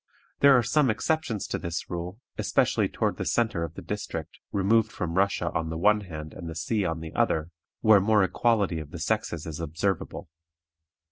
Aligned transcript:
There 0.39 0.57
are 0.57 0.63
some 0.63 0.89
exceptions 0.89 1.45
to 1.45 1.59
this 1.59 1.87
rule, 1.87 2.19
especially 2.35 2.89
toward 2.89 3.17
the 3.17 3.23
centre 3.25 3.63
of 3.63 3.75
the 3.75 3.83
district, 3.83 4.39
removed 4.51 4.91
from 4.91 5.13
Russia 5.13 5.51
on 5.51 5.69
the 5.69 5.77
one 5.77 6.01
hand 6.01 6.33
and 6.33 6.49
the 6.49 6.55
sea 6.55 6.83
on 6.83 7.01
the 7.01 7.13
other, 7.13 7.51
where 7.81 7.99
more 7.99 8.23
equality 8.23 8.79
of 8.79 8.89
the 8.89 8.97
sexes 8.97 9.45
is 9.45 9.59
observable. 9.59 10.27